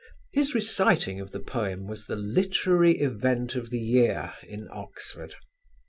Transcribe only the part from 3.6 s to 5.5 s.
the year in Oxford.